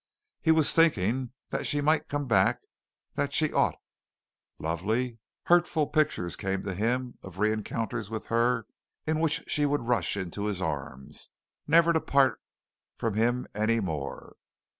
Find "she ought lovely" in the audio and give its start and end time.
3.33-5.19